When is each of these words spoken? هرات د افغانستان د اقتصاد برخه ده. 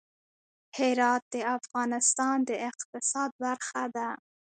هرات 0.77 1.23
د 1.33 1.35
افغانستان 1.57 2.37
د 2.49 2.51
اقتصاد 2.69 3.29
برخه 3.43 3.83
ده. 3.95 4.09